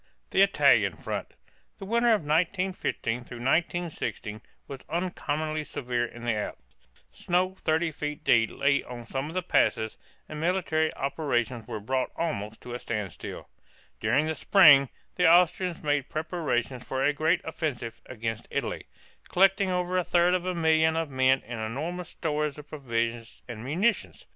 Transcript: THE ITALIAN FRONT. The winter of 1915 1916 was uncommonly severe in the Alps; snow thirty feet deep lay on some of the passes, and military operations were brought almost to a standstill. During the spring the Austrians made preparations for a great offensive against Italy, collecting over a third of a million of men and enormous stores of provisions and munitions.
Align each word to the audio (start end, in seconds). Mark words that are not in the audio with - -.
THE 0.31 0.41
ITALIAN 0.41 0.93
FRONT. 0.95 1.35
The 1.77 1.85
winter 1.85 2.07
of 2.07 2.23
1915 2.25 3.17
1916 3.19 4.41
was 4.67 4.79
uncommonly 4.89 5.63
severe 5.63 6.05
in 6.05 6.25
the 6.25 6.33
Alps; 6.33 6.75
snow 7.11 7.53
thirty 7.59 7.91
feet 7.91 8.23
deep 8.23 8.49
lay 8.51 8.81
on 8.81 9.05
some 9.05 9.27
of 9.29 9.35
the 9.35 9.43
passes, 9.43 9.97
and 10.27 10.39
military 10.41 10.91
operations 10.95 11.67
were 11.67 11.79
brought 11.79 12.09
almost 12.15 12.61
to 12.61 12.73
a 12.73 12.79
standstill. 12.79 13.47
During 13.99 14.25
the 14.25 14.33
spring 14.33 14.89
the 15.17 15.29
Austrians 15.29 15.83
made 15.83 16.09
preparations 16.09 16.83
for 16.83 17.03
a 17.03 17.13
great 17.13 17.41
offensive 17.43 18.01
against 18.07 18.47
Italy, 18.49 18.87
collecting 19.29 19.69
over 19.69 19.99
a 19.99 20.03
third 20.03 20.33
of 20.33 20.47
a 20.47 20.55
million 20.55 20.97
of 20.97 21.11
men 21.11 21.43
and 21.45 21.59
enormous 21.59 22.09
stores 22.09 22.57
of 22.57 22.67
provisions 22.67 23.43
and 23.47 23.63
munitions. 23.63 24.25